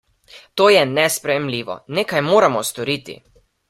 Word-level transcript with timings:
To 0.61 0.65
je 0.75 0.79
nesprejemljivo, 0.93 1.79
nekaj 2.01 2.27
moramo 2.33 2.69
storiti! 2.75 3.23